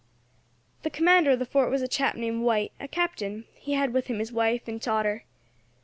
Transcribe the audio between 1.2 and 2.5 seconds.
of the fort was a chap named